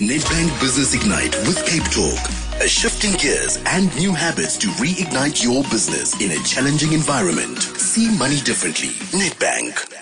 Nedbank 0.00 0.60
Business 0.60 0.94
Ignite 0.94 1.34
with 1.38 1.66
Cape 1.66 1.82
Talk. 1.90 2.16
A 2.62 2.68
shift 2.68 3.02
in 3.02 3.14
gears 3.14 3.58
and 3.66 3.92
new 3.96 4.12
habits 4.12 4.56
to 4.58 4.68
reignite 4.78 5.42
your 5.42 5.64
business 5.64 6.14
in 6.20 6.30
a 6.30 6.40
challenging 6.44 6.92
environment. 6.92 7.58
See 7.58 8.16
money 8.16 8.40
differently. 8.42 8.90
Nedbank. 9.10 9.92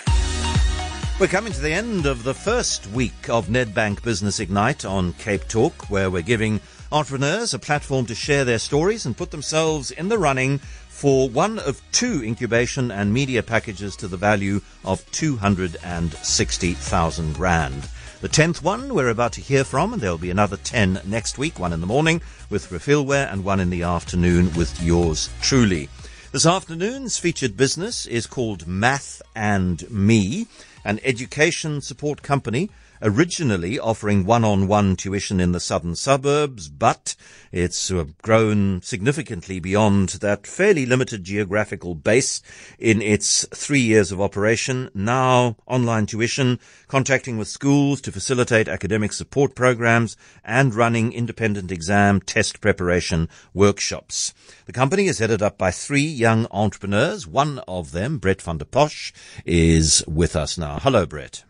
We're 1.19 1.29
coming 1.29 1.55
to 1.55 1.61
the 1.63 1.73
end 1.73 2.05
of 2.05 2.25
the 2.25 2.35
first 2.35 2.87
week 2.89 3.31
of 3.31 3.47
Nedbank 3.47 4.03
Business 4.03 4.39
Ignite 4.39 4.85
on 4.85 5.15
Cape 5.15 5.49
Talk, 5.49 5.89
where 5.89 6.11
we're 6.11 6.21
giving 6.21 6.61
entrepreneurs 6.93 7.55
a 7.55 7.59
platform 7.59 8.05
to 8.05 8.15
share 8.15 8.45
their 8.45 8.59
stories 8.59 9.07
and 9.07 9.17
put 9.17 9.31
themselves 9.31 9.93
in 9.93 10.11
the 10.11 10.19
running 10.19 10.59
for 10.91 11.31
one 11.31 11.59
of 11.61 11.81
two 11.93 12.23
incubation 12.23 12.91
and 12.91 13.15
media 13.15 13.43
packages 13.43 13.97
to 13.97 14.09
the 14.09 14.19
value 14.19 14.61
of 14.85 15.11
260,000 15.13 17.39
Rand. 17.39 17.89
The 18.27 18.33
tenth 18.33 18.61
one 18.61 18.93
we're 18.93 19.09
about 19.09 19.35
to 19.35 19.41
hear 19.41 19.63
from, 19.63 19.93
and 19.93 20.03
there'll 20.03 20.19
be 20.19 20.31
another 20.31 20.57
ten 20.57 21.01
next 21.05 21.39
week, 21.39 21.61
one 21.61 21.73
in 21.73 21.81
the 21.81 21.87
morning 21.87 22.23
with 22.51 22.71
Refilwe 22.71 23.33
and 23.33 23.45
one 23.45 23.61
in 23.61 23.71
the 23.71 23.85
afternoon 23.85 24.53
with 24.55 24.83
yours 24.83 25.31
truly. 25.41 25.89
This 26.33 26.45
afternoon's 26.45 27.19
featured 27.19 27.57
business 27.57 28.05
is 28.05 28.27
called 28.27 28.67
Math 28.67 29.23
and 29.37 29.89
Me, 29.93 30.49
an 30.85 30.99
education 31.05 31.81
support 31.81 32.23
company 32.23 32.69
originally 33.01 33.79
offering 33.79 34.25
one-on-one 34.25 34.97
tuition 34.97 35.41
in 35.41 35.53
the 35.53 35.61
southern 35.61 35.95
suburbs, 35.95 36.69
but 36.69 37.17
it's 37.53 37.91
uh, 37.91 38.05
grown 38.23 38.83
significantly 38.83 39.59
beyond 39.61 40.11
that 40.21 40.47
fairly 40.47 40.85
limited 40.85 41.25
geographical 41.25 41.95
base 41.95 42.43
in 42.79 43.01
its 43.01 43.47
three 43.55 43.81
years 43.81 44.13
of 44.13 44.21
operation. 44.21 44.91
Now 44.95 45.57
online 45.67 46.07
tuition, 46.07 46.59
contracting 46.87 47.39
with 47.39 47.49
schools 47.49 48.01
to 48.03 48.13
facilitate 48.13 48.69
academic 48.69 49.13
support 49.13 49.55
programs 49.55 50.17
and 50.45 50.75
running 50.75 51.13
independent 51.13 51.73
exam 51.73 52.21
test 52.21 52.61
preparation 52.61 53.29
workshops. 53.55 54.35
The 54.67 54.73
company 54.73 55.07
is 55.07 55.19
headed 55.19 55.41
up 55.41 55.57
by 55.57 55.71
three 55.71 56.03
young 56.03 56.47
entrepreneurs. 56.51 57.27
One 57.27 57.61
of 57.67 57.93
them, 57.93 58.19
Brett 58.19 58.43
van 58.43 58.59
der 58.59 58.65
Posch, 58.67 59.13
is 59.45 60.05
with 60.07 60.37
us 60.37 60.59
now. 60.59 60.79
Hello, 60.79 61.07
Brett. 61.07 61.46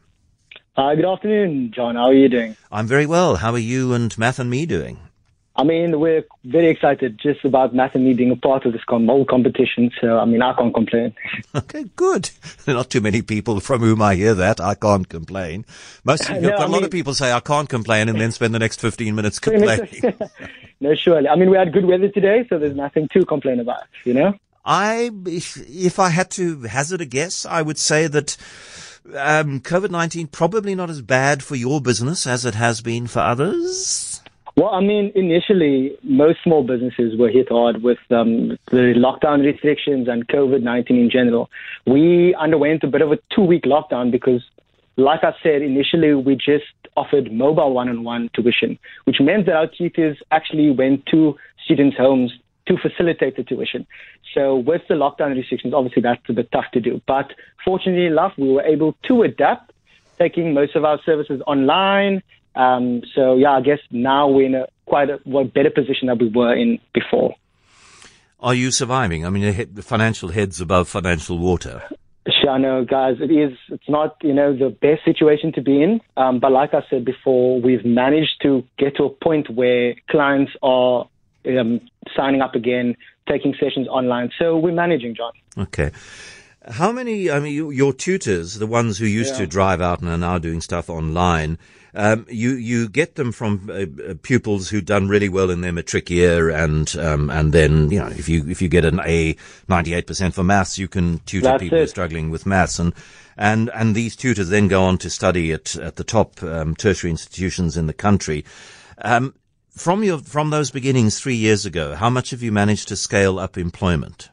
Hi, 0.76 0.94
good 0.94 1.06
afternoon, 1.06 1.72
John. 1.72 1.94
How 1.94 2.08
are 2.08 2.12
you 2.12 2.28
doing? 2.28 2.54
I'm 2.70 2.86
very 2.86 3.06
well. 3.06 3.36
How 3.36 3.52
are 3.52 3.58
you 3.58 3.94
and 3.94 4.16
Math 4.18 4.38
and 4.38 4.50
me 4.50 4.66
doing? 4.66 4.98
I 5.56 5.64
mean, 5.64 5.98
we're 5.98 6.26
very 6.44 6.66
excited 6.66 7.18
just 7.18 7.46
about 7.46 7.74
Math 7.74 7.94
and 7.94 8.04
me 8.04 8.12
being 8.12 8.30
a 8.30 8.36
part 8.36 8.66
of 8.66 8.74
this 8.74 8.84
con- 8.84 9.06
whole 9.06 9.24
competition. 9.24 9.90
So, 9.98 10.18
I 10.18 10.26
mean, 10.26 10.42
I 10.42 10.52
can't 10.52 10.74
complain. 10.74 11.14
Okay, 11.54 11.86
good. 11.96 12.28
Not 12.66 12.90
too 12.90 13.00
many 13.00 13.22
people 13.22 13.60
from 13.60 13.80
whom 13.80 14.02
I 14.02 14.16
hear 14.16 14.34
that. 14.34 14.60
I 14.60 14.74
can't 14.74 15.08
complain. 15.08 15.64
Most 16.04 16.28
no, 16.40 16.54
a 16.58 16.68
lot 16.68 16.82
of 16.82 16.90
people 16.90 17.14
say 17.14 17.32
I 17.32 17.40
can't 17.40 17.70
complain 17.70 18.10
and 18.10 18.20
then 18.20 18.30
spend 18.30 18.54
the 18.54 18.58
next 18.58 18.78
15 18.78 19.14
minutes 19.14 19.38
complaining. 19.48 20.14
no, 20.80 20.94
surely. 20.94 21.26
I 21.26 21.36
mean, 21.36 21.48
we 21.48 21.56
had 21.56 21.72
good 21.72 21.86
weather 21.86 22.10
today, 22.10 22.46
so 22.50 22.58
there's 22.58 22.76
nothing 22.76 23.08
to 23.14 23.24
complain 23.24 23.60
about, 23.60 23.84
you 24.04 24.12
know? 24.12 24.34
I, 24.62 25.10
if, 25.24 25.56
if 25.70 25.98
I 25.98 26.10
had 26.10 26.30
to 26.32 26.62
hazard 26.64 27.00
a 27.00 27.06
guess, 27.06 27.46
I 27.46 27.62
would 27.62 27.78
say 27.78 28.08
that 28.08 28.36
um, 29.14 29.60
COVID 29.60 29.90
19 29.90 30.28
probably 30.28 30.74
not 30.74 30.90
as 30.90 31.02
bad 31.02 31.42
for 31.42 31.56
your 31.56 31.80
business 31.80 32.26
as 32.26 32.44
it 32.44 32.54
has 32.54 32.80
been 32.80 33.06
for 33.06 33.20
others? 33.20 34.22
Well, 34.56 34.70
I 34.70 34.80
mean, 34.80 35.12
initially, 35.14 35.98
most 36.02 36.38
small 36.42 36.62
businesses 36.62 37.18
were 37.18 37.28
hit 37.28 37.50
hard 37.50 37.82
with 37.82 37.98
um, 38.10 38.56
the 38.70 38.94
lockdown 38.96 39.44
restrictions 39.44 40.08
and 40.08 40.26
COVID 40.28 40.62
19 40.62 40.96
in 40.96 41.10
general. 41.10 41.50
We 41.86 42.34
underwent 42.36 42.82
a 42.82 42.86
bit 42.86 43.02
of 43.02 43.12
a 43.12 43.18
two 43.34 43.42
week 43.42 43.64
lockdown 43.64 44.10
because, 44.10 44.42
like 44.96 45.24
I 45.24 45.34
said, 45.42 45.60
initially 45.60 46.14
we 46.14 46.36
just 46.36 46.64
offered 46.96 47.30
mobile 47.30 47.74
one 47.74 47.90
on 47.90 48.02
one 48.02 48.30
tuition, 48.34 48.78
which 49.04 49.16
meant 49.20 49.44
that 49.44 49.56
our 49.56 49.66
tutors 49.66 50.16
actually 50.30 50.70
went 50.70 51.04
to 51.06 51.36
students' 51.62 51.98
homes 51.98 52.32
to 52.66 52.76
facilitate 52.76 53.36
the 53.36 53.42
tuition. 53.42 53.86
So 54.34 54.56
with 54.56 54.82
the 54.88 54.94
lockdown 54.94 55.34
restrictions, 55.36 55.74
obviously 55.74 56.02
that's 56.02 56.22
a 56.28 56.32
bit 56.32 56.50
tough 56.52 56.66
to 56.72 56.80
do. 56.80 57.00
But 57.06 57.32
fortunately 57.64 58.06
enough, 58.06 58.32
we 58.36 58.50
were 58.52 58.62
able 58.62 58.96
to 59.08 59.22
adapt, 59.22 59.72
taking 60.18 60.54
most 60.54 60.76
of 60.76 60.84
our 60.84 61.00
services 61.04 61.40
online. 61.46 62.22
Um, 62.54 63.02
so 63.14 63.36
yeah, 63.36 63.52
I 63.52 63.60
guess 63.60 63.78
now 63.90 64.28
we're 64.28 64.46
in 64.46 64.54
a 64.54 64.66
quite 64.86 65.10
a 65.10 65.20
well, 65.24 65.44
better 65.44 65.70
position 65.70 66.08
than 66.08 66.18
we 66.18 66.28
were 66.28 66.54
in 66.54 66.78
before. 66.92 67.34
Are 68.40 68.54
you 68.54 68.70
surviving? 68.70 69.24
I 69.24 69.30
mean, 69.30 69.68
the 69.72 69.82
financial 69.82 70.28
heads 70.28 70.60
above 70.60 70.88
financial 70.88 71.38
water. 71.38 71.82
Sure, 72.42 72.58
no, 72.58 72.84
guys, 72.84 73.16
it 73.20 73.30
is. 73.30 73.56
It's 73.68 73.88
not, 73.88 74.16
you 74.22 74.34
know, 74.34 74.52
the 74.52 74.68
best 74.68 75.04
situation 75.04 75.52
to 75.52 75.62
be 75.62 75.80
in. 75.80 76.00
Um, 76.16 76.40
but 76.40 76.50
like 76.50 76.74
I 76.74 76.82
said 76.90 77.04
before, 77.04 77.60
we've 77.60 77.84
managed 77.84 78.42
to 78.42 78.64
get 78.78 78.96
to 78.96 79.04
a 79.04 79.10
point 79.10 79.48
where 79.48 79.94
clients 80.10 80.52
are 80.62 81.08
um, 81.46 81.80
signing 82.14 82.40
up 82.40 82.54
again, 82.54 82.96
taking 83.28 83.54
sessions 83.58 83.88
online. 83.88 84.30
So 84.38 84.56
we're 84.56 84.72
managing, 84.72 85.14
John. 85.14 85.32
Okay. 85.58 85.90
How 86.68 86.90
many, 86.90 87.30
I 87.30 87.38
mean, 87.38 87.72
your 87.72 87.92
tutors, 87.92 88.54
the 88.54 88.66
ones 88.66 88.98
who 88.98 89.06
used 89.06 89.34
yeah. 89.34 89.40
to 89.40 89.46
drive 89.46 89.80
out 89.80 90.00
and 90.00 90.08
are 90.08 90.18
now 90.18 90.38
doing 90.38 90.60
stuff 90.60 90.90
online, 90.90 91.58
um, 91.94 92.26
you, 92.28 92.50
you 92.54 92.88
get 92.88 93.14
them 93.14 93.32
from 93.32 93.70
uh, 93.70 94.10
uh 94.10 94.14
pupils 94.20 94.68
who've 94.68 94.84
done 94.84 95.08
really 95.08 95.28
well 95.28 95.48
in 95.48 95.60
their 95.60 95.72
matric 95.72 96.10
year 96.10 96.50
and, 96.50 96.94
um, 96.96 97.30
and 97.30 97.52
then, 97.52 97.90
you 97.90 98.00
know, 98.00 98.08
if 98.08 98.28
you, 98.28 98.46
if 98.48 98.60
you 98.60 98.68
get 98.68 98.84
an 98.84 99.00
A 99.06 99.34
98% 99.68 100.34
for 100.34 100.42
maths, 100.42 100.76
you 100.76 100.88
can 100.88 101.20
tutor 101.20 101.44
That's 101.44 101.62
people 101.62 101.78
it. 101.78 101.80
who 101.80 101.84
are 101.84 101.88
struggling 101.88 102.30
with 102.30 102.46
maths 102.46 102.78
and, 102.78 102.92
and, 103.36 103.70
and 103.72 103.94
these 103.94 104.16
tutors 104.16 104.48
then 104.48 104.66
go 104.66 104.82
on 104.82 104.98
to 104.98 105.08
study 105.08 105.52
at, 105.52 105.76
at 105.76 105.96
the 105.96 106.04
top, 106.04 106.42
um, 106.42 106.74
tertiary 106.74 107.12
institutions 107.12 107.76
in 107.76 107.86
the 107.86 107.94
country. 107.94 108.44
Um, 108.98 109.34
from 109.76 110.02
your 110.02 110.18
from 110.18 110.50
those 110.50 110.70
beginnings 110.70 111.20
three 111.20 111.36
years 111.36 111.66
ago, 111.66 111.94
how 111.94 112.10
much 112.10 112.30
have 112.30 112.42
you 112.42 112.50
managed 112.50 112.88
to 112.88 112.96
scale 112.96 113.38
up 113.38 113.56
employment? 113.56 114.30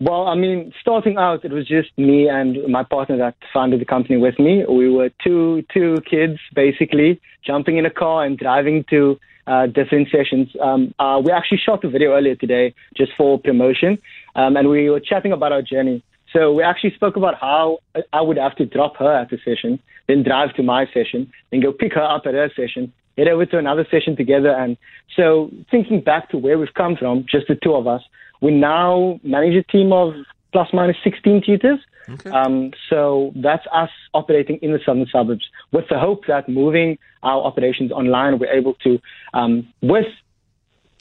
Well, 0.00 0.26
I 0.26 0.34
mean, 0.34 0.72
starting 0.80 1.16
out, 1.16 1.44
it 1.44 1.52
was 1.52 1.68
just 1.68 1.96
me 1.96 2.28
and 2.28 2.58
my 2.68 2.82
partner 2.82 3.16
that 3.18 3.36
founded 3.54 3.80
the 3.80 3.84
company 3.84 4.16
with 4.16 4.36
me. 4.38 4.64
We 4.68 4.90
were 4.90 5.10
two 5.22 5.62
two 5.72 5.98
kids, 6.10 6.38
basically, 6.54 7.20
jumping 7.46 7.76
in 7.76 7.86
a 7.86 7.90
car 7.90 8.24
and 8.24 8.36
driving 8.36 8.84
to 8.90 9.18
uh, 9.46 9.66
different 9.66 10.08
sessions. 10.10 10.48
Um, 10.60 10.94
uh, 10.98 11.20
we 11.24 11.30
actually 11.30 11.60
shot 11.64 11.84
a 11.84 11.88
video 11.88 12.12
earlier 12.12 12.34
today 12.34 12.74
just 12.96 13.12
for 13.16 13.38
promotion, 13.38 13.98
um, 14.34 14.56
and 14.56 14.68
we 14.68 14.90
were 14.90 15.00
chatting 15.00 15.32
about 15.32 15.52
our 15.52 15.62
journey. 15.62 16.02
So 16.32 16.52
we 16.52 16.62
actually 16.62 16.94
spoke 16.94 17.16
about 17.16 17.34
how 17.38 17.78
I 18.12 18.22
would 18.22 18.38
have 18.38 18.56
to 18.56 18.64
drop 18.64 18.96
her 18.96 19.12
at 19.12 19.28
the 19.28 19.38
session, 19.44 19.78
then 20.08 20.22
drive 20.22 20.54
to 20.54 20.62
my 20.62 20.86
session, 20.86 21.30
then 21.50 21.60
go 21.60 21.72
pick 21.72 21.92
her 21.92 22.02
up 22.02 22.22
at 22.26 22.32
her 22.34 22.50
session, 22.56 22.92
head 23.16 23.28
over 23.28 23.46
to 23.46 23.58
another 23.58 23.86
session 23.90 24.16
together. 24.16 24.50
And 24.50 24.76
so 25.16 25.50
thinking 25.70 26.00
back 26.00 26.30
to 26.30 26.38
where 26.38 26.58
we've 26.58 26.74
come 26.74 26.96
from, 26.96 27.24
just 27.30 27.48
the 27.48 27.56
two 27.62 27.74
of 27.74 27.86
us, 27.86 28.02
we 28.40 28.50
now 28.50 29.20
manage 29.22 29.54
a 29.54 29.62
team 29.70 29.92
of 29.92 30.14
plus 30.52 30.68
minus 30.72 30.96
16 31.04 31.42
tutors. 31.44 31.78
Okay. 32.08 32.30
Um, 32.30 32.72
so 32.90 33.32
that's 33.36 33.64
us 33.72 33.90
operating 34.12 34.58
in 34.60 34.72
the 34.72 34.80
southern 34.84 35.06
suburbs 35.10 35.44
with 35.70 35.84
the 35.88 35.98
hope 35.98 36.26
that 36.26 36.48
moving 36.48 36.98
our 37.22 37.42
operations 37.42 37.92
online, 37.92 38.38
we're 38.38 38.52
able 38.52 38.74
to, 38.82 38.98
um, 39.34 39.72
with 39.80 40.06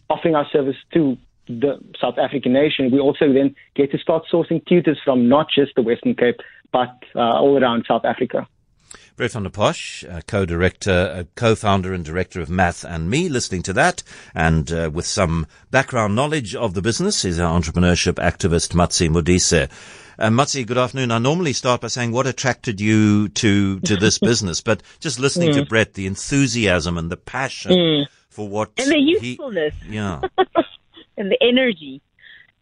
offering 0.09 0.35
our 0.35 0.45
service 0.51 0.75
to 0.93 1.17
the 1.47 1.79
South 1.99 2.17
African 2.17 2.53
nation, 2.53 2.91
we 2.91 2.99
also 2.99 3.33
then 3.33 3.55
get 3.75 3.91
to 3.91 3.97
start 3.97 4.23
sourcing 4.31 4.63
tutors 4.65 4.99
from 5.03 5.27
not 5.27 5.47
just 5.53 5.73
the 5.75 5.81
Western 5.81 6.15
Cape, 6.15 6.37
but 6.71 6.95
uh, 7.15 7.19
all 7.19 7.61
around 7.61 7.85
South 7.87 8.05
Africa. 8.05 8.47
Brett 9.17 9.33
van 9.33 9.43
der 9.43 9.49
Posch, 9.49 10.03
uh, 10.09 10.21
co-director, 10.25 10.91
uh, 10.91 11.23
co-founder 11.35 11.93
and 11.93 12.05
director 12.05 12.41
of 12.41 12.49
Math 12.49 12.83
and 12.85 13.09
Me, 13.09 13.29
listening 13.29 13.61
to 13.63 13.73
that, 13.73 14.03
and 14.33 14.71
uh, 14.71 14.89
with 14.91 15.05
some 15.05 15.47
background 15.69 16.15
knowledge 16.15 16.55
of 16.55 16.73
the 16.73 16.81
business 16.81 17.25
is 17.25 17.39
our 17.39 17.59
entrepreneurship 17.59 18.15
activist 18.15 18.73
Matsi 18.73 19.09
Modise. 19.09 19.69
Uh, 20.17 20.29
Matsi, 20.29 20.65
good 20.65 20.77
afternoon. 20.77 21.11
I 21.11 21.19
normally 21.19 21.53
start 21.53 21.81
by 21.81 21.87
saying 21.87 22.11
what 22.11 22.25
attracted 22.25 22.79
you 22.79 23.27
to, 23.29 23.79
to 23.81 23.97
this 23.97 24.17
business, 24.19 24.61
but 24.61 24.81
just 24.99 25.19
listening 25.19 25.49
mm. 25.49 25.55
to 25.55 25.65
Brett, 25.65 25.93
the 25.93 26.07
enthusiasm 26.07 26.97
and 26.97 27.11
the 27.11 27.17
passion 27.17 27.71
mm. 27.71 28.05
for 28.29 28.47
what 28.47 28.71
and 28.77 28.91
the 28.91 28.99
usefulness, 28.99 29.75
he, 29.83 29.95
yeah, 29.95 30.21
and 31.17 31.31
the 31.31 31.37
energy. 31.41 32.01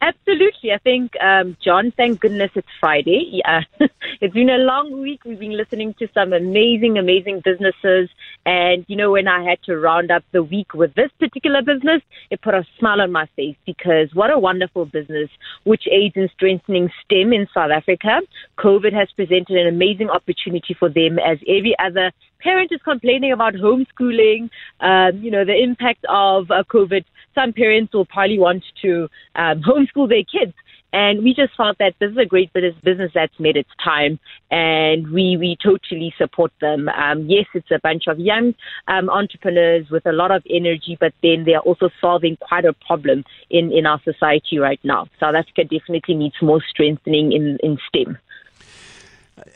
Absolutely. 0.02 0.72
I 0.72 0.78
think, 0.78 1.12
um, 1.20 1.58
John, 1.62 1.92
thank 1.94 2.20
goodness 2.20 2.50
it's 2.54 2.66
Friday. 2.80 3.42
Yeah. 3.44 3.60
it's 4.20 4.32
been 4.32 4.48
a 4.48 4.56
long 4.56 5.02
week. 5.02 5.24
We've 5.26 5.38
been 5.38 5.56
listening 5.56 5.94
to 5.98 6.08
some 6.14 6.32
amazing, 6.32 6.96
amazing 6.96 7.42
businesses. 7.44 8.08
And, 8.46 8.86
you 8.88 8.96
know, 8.96 9.10
when 9.10 9.28
I 9.28 9.44
had 9.44 9.62
to 9.64 9.76
round 9.76 10.10
up 10.10 10.24
the 10.32 10.42
week 10.42 10.72
with 10.72 10.94
this 10.94 11.10
particular 11.18 11.60
business, 11.60 12.00
it 12.30 12.40
put 12.40 12.54
a 12.54 12.64
smile 12.78 13.02
on 13.02 13.12
my 13.12 13.28
face 13.36 13.56
because 13.66 14.14
what 14.14 14.30
a 14.30 14.38
wonderful 14.38 14.86
business 14.86 15.28
which 15.64 15.86
aids 15.90 16.16
in 16.16 16.30
strengthening 16.34 16.90
STEM 17.04 17.34
in 17.34 17.46
South 17.52 17.70
Africa. 17.70 18.20
COVID 18.58 18.94
has 18.94 19.08
presented 19.14 19.58
an 19.58 19.66
amazing 19.66 20.08
opportunity 20.08 20.72
for 20.72 20.88
them 20.88 21.18
as 21.18 21.36
every 21.46 21.76
other 21.78 22.10
parent 22.40 22.72
is 22.72 22.80
complaining 22.82 23.32
about 23.32 23.52
homeschooling, 23.54 24.48
um, 24.80 25.22
you 25.22 25.30
know, 25.30 25.44
the 25.44 25.62
impact 25.62 26.04
of 26.08 26.50
uh, 26.50 26.64
COVID 26.70 27.04
some 27.34 27.52
parents 27.52 27.92
will 27.92 28.06
probably 28.06 28.38
want 28.38 28.64
to 28.82 29.08
um, 29.34 29.62
homeschool 29.66 30.08
their 30.08 30.24
kids. 30.24 30.54
And 30.92 31.22
we 31.22 31.34
just 31.34 31.56
felt 31.56 31.78
that 31.78 31.94
this 32.00 32.10
is 32.10 32.16
a 32.16 32.24
great 32.24 32.52
business, 32.52 33.12
that's 33.14 33.38
made 33.38 33.56
its 33.56 33.70
time, 33.82 34.18
and 34.50 35.08
we, 35.12 35.36
we 35.36 35.56
totally 35.62 36.12
support 36.18 36.52
them. 36.60 36.88
Um, 36.88 37.26
yes, 37.26 37.46
it's 37.54 37.70
a 37.70 37.78
bunch 37.80 38.04
of 38.08 38.18
young 38.18 38.54
um, 38.88 39.08
entrepreneurs 39.08 39.88
with 39.88 40.04
a 40.06 40.12
lot 40.12 40.32
of 40.32 40.42
energy, 40.50 40.96
but 40.98 41.12
then 41.22 41.44
they're 41.44 41.60
also 41.60 41.90
solving 42.00 42.36
quite 42.36 42.64
a 42.64 42.72
problem 42.72 43.24
in, 43.50 43.70
in 43.72 43.86
our 43.86 44.00
society 44.02 44.58
right 44.58 44.80
now. 44.82 45.06
South 45.20 45.36
Africa 45.36 45.62
definitely 45.62 46.16
needs 46.16 46.34
more 46.42 46.60
strengthening 46.68 47.32
in, 47.32 47.58
in 47.62 47.78
STEM. 47.86 48.18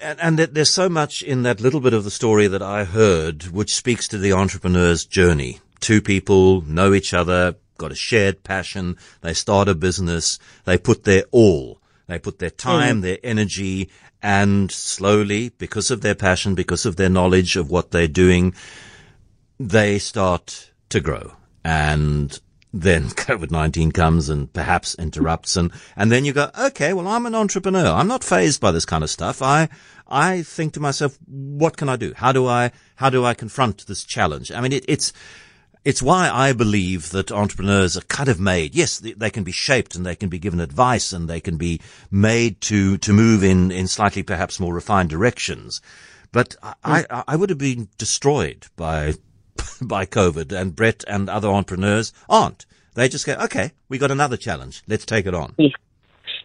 And, 0.00 0.20
and 0.20 0.38
there's 0.38 0.70
so 0.70 0.88
much 0.88 1.22
in 1.22 1.42
that 1.42 1.60
little 1.60 1.80
bit 1.80 1.92
of 1.92 2.04
the 2.04 2.10
story 2.10 2.46
that 2.46 2.62
I 2.62 2.84
heard 2.84 3.48
which 3.48 3.74
speaks 3.74 4.08
to 4.08 4.18
the 4.18 4.32
entrepreneur's 4.32 5.04
journey. 5.04 5.60
Two 5.80 6.00
people 6.00 6.62
know 6.62 6.94
each 6.94 7.12
other, 7.12 7.56
got 7.78 7.92
a 7.92 7.96
shared 7.96 8.42
passion. 8.42 8.96
They 9.20 9.34
start 9.34 9.68
a 9.68 9.74
business. 9.74 10.38
They 10.64 10.78
put 10.78 11.04
their 11.04 11.24
all. 11.30 11.80
They 12.06 12.18
put 12.18 12.38
their 12.38 12.50
time, 12.50 12.98
mm. 12.98 13.02
their 13.02 13.18
energy, 13.22 13.90
and 14.22 14.70
slowly, 14.70 15.50
because 15.50 15.90
of 15.90 16.00
their 16.00 16.14
passion, 16.14 16.54
because 16.54 16.86
of 16.86 16.96
their 16.96 17.08
knowledge 17.08 17.56
of 17.56 17.70
what 17.70 17.90
they're 17.90 18.08
doing, 18.08 18.54
they 19.58 19.98
start 19.98 20.72
to 20.90 21.00
grow. 21.00 21.32
And 21.64 22.38
then 22.72 23.04
COVID-19 23.10 23.94
comes 23.94 24.28
and 24.28 24.52
perhaps 24.52 24.94
interrupts 24.96 25.56
and, 25.56 25.70
and 25.96 26.10
then 26.10 26.24
you 26.24 26.32
go, 26.32 26.50
okay, 26.58 26.92
well, 26.92 27.08
I'm 27.08 27.26
an 27.26 27.34
entrepreneur. 27.34 27.86
I'm 27.86 28.08
not 28.08 28.24
phased 28.24 28.60
by 28.60 28.72
this 28.72 28.84
kind 28.84 29.04
of 29.04 29.10
stuff. 29.10 29.40
I, 29.40 29.68
I 30.08 30.42
think 30.42 30.74
to 30.74 30.80
myself, 30.80 31.18
what 31.26 31.76
can 31.76 31.88
I 31.88 31.96
do? 31.96 32.12
How 32.16 32.32
do 32.32 32.46
I, 32.46 32.72
how 32.96 33.10
do 33.10 33.24
I 33.24 33.34
confront 33.34 33.86
this 33.86 34.04
challenge? 34.04 34.50
I 34.50 34.60
mean, 34.60 34.72
it, 34.72 34.84
it's, 34.88 35.12
it's 35.84 36.02
why 36.02 36.31
I 36.31 36.52
believe 36.52 37.10
that 37.10 37.31
entrepreneurs 37.31 37.96
are 37.96 38.02
kind 38.02 38.28
of 38.28 38.40
made. 38.40 38.75
Yes, 38.75 38.98
they, 38.98 39.31
can 39.31 39.44
be 39.44 39.52
shaped 39.52 39.94
and 39.94 40.04
they 40.04 40.16
can 40.16 40.28
be 40.31 40.38
given 40.38 40.60
advice 40.60 41.12
and 41.12 41.28
they 41.28 41.40
can 41.40 41.56
be 41.56 41.81
made 42.10 42.60
to, 42.62 42.96
to 42.98 43.12
move 43.12 43.44
in, 43.44 43.70
in 43.70 43.86
slightly 43.86 44.22
perhaps 44.22 44.58
more 44.58 44.72
refined 44.72 45.10
directions. 45.10 45.82
But 46.32 46.56
I, 46.82 47.02
mm. 47.02 47.25
I 47.28 47.36
would 47.36 47.50
have 47.50 47.58
been 47.58 47.88
destroyed 47.98 48.66
by, 48.76 49.14
by 49.82 50.06
COVID 50.06 50.52
and 50.52 50.75
Brett 50.75 51.04
and 51.06 51.28
other 51.28 51.48
entrepreneurs 51.48 52.12
aren't. 52.28 52.64
They 52.94 53.08
just 53.08 53.26
go, 53.26 53.34
okay, 53.34 53.72
we 53.88 53.98
got 53.98 54.10
another 54.10 54.36
challenge. 54.36 54.82
Let's 54.86 55.04
take 55.04 55.26
it 55.26 55.34
on. 55.34 55.54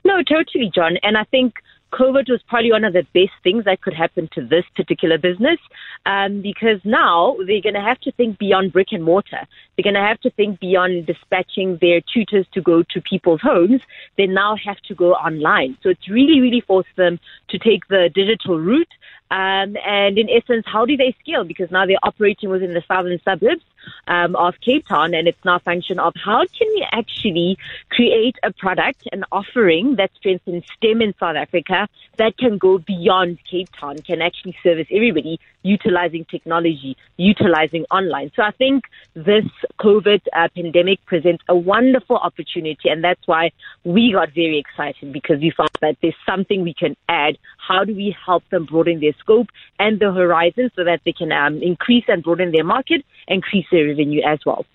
No, 0.03 0.23
totally, 0.23 0.71
John. 0.73 0.97
And 1.03 1.17
I 1.17 1.23
think 1.25 1.55
COVID 1.91 2.29
was 2.29 2.41
probably 2.47 2.71
one 2.71 2.83
of 2.83 2.93
the 2.93 3.05
best 3.13 3.33
things 3.43 3.65
that 3.65 3.81
could 3.81 3.93
happen 3.93 4.29
to 4.33 4.45
this 4.45 4.65
particular 4.75 5.17
business 5.17 5.59
um, 6.05 6.41
because 6.41 6.79
now 6.83 7.35
they're 7.47 7.61
going 7.61 7.73
to 7.73 7.81
have 7.81 7.99
to 8.01 8.11
think 8.11 8.37
beyond 8.37 8.73
brick 8.73 8.89
and 8.91 9.03
mortar. 9.03 9.47
They're 9.75 9.83
going 9.83 9.95
to 9.95 10.07
have 10.07 10.19
to 10.21 10.29
think 10.31 10.59
beyond 10.59 11.07
dispatching 11.07 11.77
their 11.81 12.01
tutors 12.13 12.45
to 12.53 12.61
go 12.61 12.83
to 12.91 13.01
people's 13.01 13.41
homes. 13.41 13.81
They 14.17 14.27
now 14.27 14.55
have 14.63 14.79
to 14.87 14.95
go 14.95 15.13
online. 15.13 15.77
So 15.81 15.89
it's 15.89 16.09
really, 16.09 16.39
really 16.39 16.61
forced 16.61 16.95
them 16.95 17.19
to 17.49 17.57
take 17.57 17.87
the 17.87 18.09
digital 18.13 18.59
route. 18.59 18.87
Um, 19.31 19.77
and 19.85 20.17
in 20.17 20.27
essence, 20.29 20.65
how 20.67 20.85
do 20.85 20.97
they 20.97 21.15
scale? 21.19 21.43
Because 21.43 21.69
now 21.71 21.85
they're 21.85 21.97
operating 22.03 22.49
within 22.49 22.73
the 22.73 22.83
southern 22.87 23.19
suburbs 23.23 23.63
um, 24.07 24.35
of 24.35 24.55
Cape 24.61 24.87
Town, 24.87 25.13
and 25.13 25.27
it's 25.27 25.43
now 25.45 25.57
a 25.57 25.59
function 25.59 25.99
of 25.99 26.13
how 26.23 26.45
can 26.57 26.67
we 26.75 26.85
actually 26.91 27.57
create 27.89 28.35
a 28.43 28.51
product, 28.53 29.07
an 29.11 29.23
offering 29.31 29.95
that 29.97 30.11
strengthens 30.15 30.63
STEM 30.77 31.01
in 31.01 31.13
South 31.19 31.35
Africa 31.35 31.87
that 32.17 32.37
can 32.37 32.57
go 32.57 32.77
beyond 32.77 33.39
Cape 33.49 33.69
Town, 33.79 33.97
can 33.99 34.21
actually 34.21 34.55
service 34.63 34.87
everybody, 34.91 35.39
utilizing 35.63 36.25
technology, 36.25 36.95
utilizing 37.17 37.85
online. 37.91 38.31
So 38.35 38.43
I 38.43 38.51
think 38.51 38.85
this 39.13 39.45
COVID 39.79 40.21
uh, 40.35 40.47
pandemic 40.55 41.05
presents 41.05 41.43
a 41.47 41.55
wonderful 41.55 42.17
opportunity, 42.17 42.89
and 42.89 43.03
that's 43.03 43.25
why 43.25 43.51
we 43.83 44.11
got 44.13 44.33
very 44.33 44.57
excited 44.57 45.11
because 45.13 45.39
we 45.39 45.51
found 45.51 45.69
that 45.81 45.97
there's 46.01 46.15
something 46.25 46.63
we 46.63 46.73
can 46.73 46.95
add. 47.07 47.37
How 47.57 47.83
do 47.83 47.95
we 47.95 48.15
help 48.25 48.43
them 48.49 48.65
broaden 48.65 48.99
their 48.99 49.13
scope 49.19 49.47
and 49.77 49.99
the 49.99 50.11
horizon 50.11 50.71
so 50.75 50.83
that 50.83 51.01
they 51.05 51.13
can 51.13 51.31
um, 51.31 51.61
increase 51.61 52.05
and 52.07 52.23
broaden 52.23 52.51
their 52.51 52.63
market, 52.63 53.05
increase 53.27 53.65
their 53.71 53.87
revenue 53.87 54.21
as 54.25 54.39
well? 54.45 54.65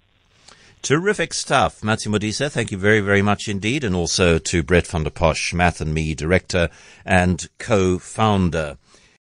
Terrific 0.83 1.33
stuff. 1.33 1.83
Matsi 1.83 2.11
Modise, 2.11 2.51
thank 2.51 2.71
you 2.71 2.77
very, 2.77 3.01
very 3.01 3.23
much 3.23 3.49
indeed. 3.49 3.85
And 3.85 3.95
also 3.95 4.39
to 4.39 4.63
Brett 4.63 4.87
van 4.87 5.05
der 5.05 5.11
Posch, 5.11 5.55
Math 5.55 5.81
and 5.81 5.95
Me 5.95 6.15
Director 6.15 6.69
and 7.07 7.49
Co-Founder. 7.59 8.77